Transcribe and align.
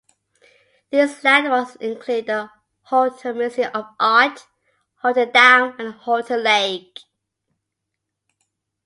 These 0.89 1.23
landmarks 1.23 1.75
include 1.75 2.25
The 2.25 2.49
Holter 2.85 3.35
Museum 3.35 3.69
of 3.75 3.85
Art, 3.99 4.47
Holter 4.95 5.27
Dam, 5.27 5.75
and 5.77 5.93
Holter 5.93 6.37
Lake. 6.37 7.01